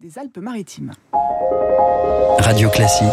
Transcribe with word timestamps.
des 0.00 0.18
Alpes-Maritimes. 0.18 0.92
Radio 2.38 2.70
Classique. 2.70 3.06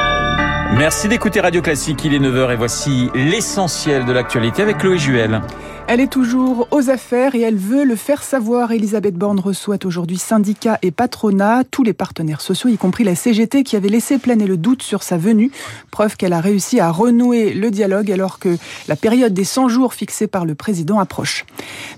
Merci 0.78 1.08
d'écouter 1.08 1.42
Radio 1.42 1.64
Classique, 1.64 2.06
il 2.06 2.14
est 2.14 2.20
9h 2.20 2.54
et 2.54 2.56
voici 2.56 3.10
l'essentiel 3.16 4.06
de 4.06 4.12
l'actualité 4.12 4.62
avec 4.62 4.78
Chloé 4.78 5.00
Juel. 5.00 5.42
Elle 5.88 6.00
est 6.00 6.08
toujours 6.08 6.68
aux 6.72 6.90
affaires 6.90 7.36
et 7.36 7.42
elle 7.42 7.58
veut 7.58 7.84
le 7.84 7.98
faire 7.98 8.24
savoir. 8.24 8.72
Elisabeth 8.72 9.16
Borne 9.16 9.42
reçoit 9.42 9.86
aujourd'hui 9.86 10.18
syndicats 10.18 10.80
et 10.82 10.92
patronats, 10.92 11.64
tous 11.70 11.84
les 11.84 11.92
partenaires 11.92 12.40
sociaux, 12.40 12.70
y 12.70 12.78
compris 12.78 13.04
la 13.04 13.16
CGT 13.16 13.64
qui 13.64 13.76
avait 13.76 13.90
laissé 13.90 14.18
planer 14.18 14.48
le 14.48 14.56
doute 14.56 14.84
sur 14.84 15.04
sa 15.04 15.18
venue. 15.18 15.52
Preuve 15.92 16.16
qu'elle 16.16 16.32
a 16.32 16.40
réussi 16.40 16.80
à 16.80 16.92
renouer 16.92 17.54
le 17.54 17.72
dialogue 17.72 18.10
alors 18.10 18.40
que 18.40 18.58
la 18.88 18.96
période 18.96 19.34
des 19.34 19.44
100 19.44 19.68
jours 19.68 19.94
fixée 19.94 20.28
par 20.28 20.46
le 20.46 20.56
président 20.56 20.98
approche. 20.98 21.46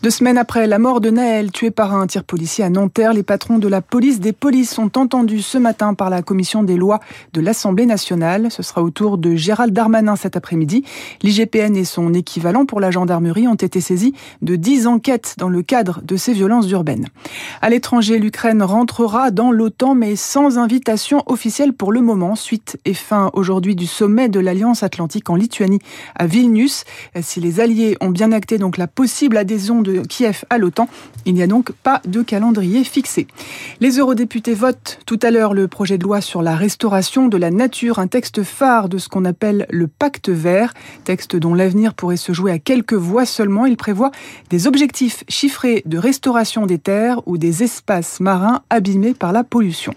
Deux 0.02 0.10
semaines 0.10 0.40
après 0.40 0.66
la 0.66 0.80
mort 0.80 1.00
de 1.00 1.12
Naël, 1.12 1.52
tué 1.52 1.70
par 1.70 1.94
un 1.94 2.08
tir 2.08 2.24
policier 2.24 2.64
à 2.64 2.70
Nanterre, 2.70 3.14
les 3.14 3.24
patrons 3.24 3.60
de 3.60 3.68
la 3.68 3.82
police 3.82 4.20
des 4.20 4.34
polices 4.34 4.72
sont 4.72 4.98
entendus 4.98 5.44
ce 5.44 5.60
matin 5.60 5.94
par 5.94 6.10
la 6.10 6.24
commission 6.24 6.64
des 6.64 6.78
lois 6.78 7.00
de 7.34 7.42
l'Assemblée 7.42 7.86
nationale. 7.86 8.48
Ce 8.50 8.64
sera 8.64 8.82
au 8.82 8.90
tour 8.90 9.20
de 9.20 9.36
Gérald 9.36 9.74
Darmanin 9.74 10.16
cet 10.16 10.36
après-midi. 10.36 10.84
L'IGPN 11.22 11.76
et 11.76 11.86
son 11.86 12.14
équivalent 12.16 12.66
pour 12.66 12.80
la 12.80 12.90
gendarmerie 12.90 13.48
ont 13.48 13.54
été 13.54 13.73
saisis 13.82 14.14
de 14.42 14.56
10 14.56 14.88
enquêtes 14.88 15.36
dans 15.38 15.50
le 15.50 15.62
cadre 15.62 16.02
de 16.04 16.16
ces 16.16 16.34
violences 16.34 16.70
urbaines. 16.70 17.08
À 17.62 17.70
l'étranger, 17.70 18.20
l'Ukraine 18.20 18.64
rentrera 18.64 19.32
dans 19.32 19.52
l'OTAN 19.52 19.96
mais 19.96 20.16
sans 20.16 20.58
invitation 20.58 21.24
officielle 21.26 21.74
pour 21.74 21.92
le 21.92 22.02
moment, 22.02 22.36
suite 22.36 22.78
et 22.86 22.94
fin 22.94 23.30
aujourd'hui 23.34 23.76
du 23.76 23.88
sommet 23.88 24.30
de 24.30 24.40
l'Alliance 24.40 24.84
Atlantique 24.84 25.30
en 25.30 25.36
Lituanie 25.36 25.80
à 26.16 26.28
Vilnius. 26.28 26.84
Si 27.22 27.40
les 27.40 27.60
alliés 27.60 27.98
ont 28.02 28.10
bien 28.10 28.32
acté 28.32 28.58
donc 28.58 28.78
la 28.78 28.88
possible 28.88 29.38
adhésion 29.38 29.82
de 29.82 30.02
Kiev 30.02 30.46
à 30.50 30.58
l'OTAN, 30.58 30.88
il 31.26 31.34
n'y 31.34 31.44
a 31.44 31.48
donc 31.48 31.72
pas 31.72 32.02
de 32.06 32.22
calendrier 32.22 32.84
fixé. 32.84 33.28
Les 33.80 33.98
eurodéputés 33.98 34.54
votent 34.54 35.00
tout 35.06 35.20
à 35.22 35.32
l'heure 35.32 35.54
le 35.54 35.68
projet 35.68 35.98
de 35.98 36.04
loi 36.04 36.22
sur 36.22 36.42
la 36.42 36.56
restauration 36.56 37.28
de 37.28 37.38
la 37.38 37.52
nature, 37.52 38.00
un 38.00 38.08
texte 38.08 38.44
phare 38.44 38.90
de 38.90 38.98
ce 38.98 39.10
qu'on 39.10 39.26
appelle 39.26 39.66
le 39.70 39.88
pacte 39.88 40.30
vert, 40.30 40.74
texte 41.04 41.36
dont 41.36 41.54
l'avenir 41.54 41.94
pourrait 41.94 42.18
se 42.18 42.34
jouer 42.34 42.52
à 42.52 42.60
quelques 42.60 42.94
voix 42.94 43.26
seulement 43.26 43.63
il 43.66 43.78
prévoit 43.78 44.12
des 44.50 44.68
objectifs 44.68 45.24
chiffrés 45.28 45.84
de 45.86 45.98
restauration 45.98 46.66
des 46.66 46.80
terres 46.80 47.22
ou 47.26 47.38
des 47.38 47.64
espaces 47.64 48.20
marins 48.20 48.62
abîmés 48.70 49.14
par 49.14 49.32
la 49.32 49.44
pollution. 49.44 49.94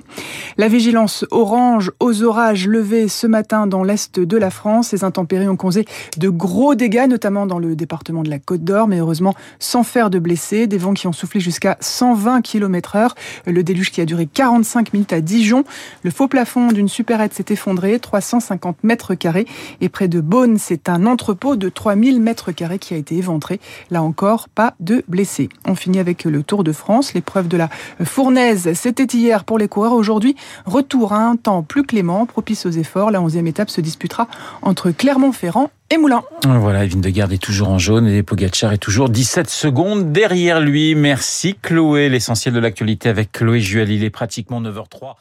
La 0.58 0.68
vigilance 0.68 1.26
orange 1.30 1.92
aux 2.00 2.22
orages 2.22 2.66
levés 2.66 3.08
ce 3.08 3.26
matin 3.26 3.66
dans 3.66 3.84
l'est 3.84 4.18
de 4.18 4.36
la 4.38 4.48
France. 4.48 4.90
Les 4.92 5.04
intempéries 5.04 5.48
ont 5.48 5.56
causé 5.56 5.84
de 6.16 6.30
gros 6.30 6.74
dégâts, 6.74 7.06
notamment 7.10 7.44
dans 7.44 7.58
le 7.58 7.76
département 7.76 8.22
de 8.22 8.30
la 8.30 8.38
Côte 8.38 8.64
d'Or, 8.64 8.88
mais 8.88 9.00
heureusement 9.00 9.34
sans 9.58 9.82
faire 9.82 10.08
de 10.08 10.18
blessés. 10.18 10.66
Des 10.66 10.78
vents 10.78 10.94
qui 10.94 11.08
ont 11.08 11.12
soufflé 11.12 11.40
jusqu'à 11.40 11.76
120 11.80 12.40
km 12.40 12.96
heure. 12.96 13.14
Le 13.44 13.62
déluge 13.62 13.90
qui 13.90 14.00
a 14.00 14.06
duré 14.06 14.24
45 14.24 14.94
minutes 14.94 15.12
à 15.12 15.20
Dijon. 15.20 15.64
Le 16.02 16.10
faux 16.10 16.26
plafond 16.26 16.72
d'une 16.72 16.88
supérette 16.88 17.34
s'est 17.34 17.44
effondré, 17.50 17.98
350 17.98 18.82
mètres 18.82 19.14
carrés. 19.14 19.46
Et 19.82 19.90
près 19.90 20.08
de 20.08 20.22
Beaune, 20.22 20.56
c'est 20.56 20.88
un 20.88 21.04
entrepôt 21.04 21.56
de 21.56 21.68
3000 21.68 22.18
mètres 22.18 22.52
carrés 22.52 22.78
qui 22.78 22.94
a 22.94 22.96
été 22.96 23.14
éventré. 23.16 23.60
Là 23.90 24.02
encore, 24.02 24.48
pas 24.48 24.72
de 24.80 25.04
blessés. 25.06 25.50
On 25.66 25.74
finit 25.74 25.98
avec 25.98 26.24
le 26.24 26.42
Tour 26.42 26.64
de 26.64 26.72
France. 26.72 27.12
L'épreuve 27.12 27.46
de 27.46 27.58
la 27.58 27.68
Fournaise, 28.02 28.72
c'était 28.72 29.04
hier 29.04 29.44
pour 29.44 29.58
les 29.58 29.68
coureurs. 29.68 29.92
Aujourd'hui, 29.92 30.34
retour 30.64 31.12
à 31.12 31.18
un 31.18 31.36
temps 31.36 31.62
plus 31.62 31.84
clément, 31.84 32.26
propice 32.26 32.66
aux 32.66 32.70
efforts. 32.70 33.10
La 33.10 33.20
11e 33.20 33.46
étape 33.46 33.70
se 33.70 33.80
disputera 33.80 34.28
entre 34.62 34.90
Clermont-Ferrand 34.90 35.70
et 35.90 35.98
Moulin. 35.98 36.22
Voilà, 36.44 36.84
Evine 36.84 37.00
de 37.00 37.10
Garde 37.10 37.32
est 37.32 37.42
toujours 37.42 37.68
en 37.68 37.78
jaune 37.78 38.08
et 38.08 38.22
Pogacar 38.22 38.72
est 38.72 38.78
toujours 38.78 39.08
17 39.08 39.48
secondes 39.48 40.12
derrière 40.12 40.60
lui. 40.60 40.94
Merci 40.94 41.56
Chloé, 41.60 42.08
l'essentiel 42.08 42.54
de 42.54 42.60
l'actualité 42.60 43.08
avec 43.08 43.32
Chloé 43.32 43.60
Juel. 43.60 43.90
Il 43.90 44.02
est 44.04 44.10
pratiquement 44.10 44.60
9h03. 44.60 45.14